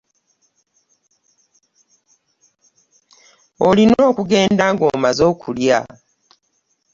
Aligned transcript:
Olina 3.67 3.95
okugenda 4.09 4.65
nga 4.73 4.83
omaze 4.93 5.23
okulya. 5.31 5.79